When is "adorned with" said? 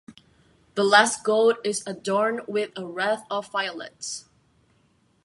1.85-2.71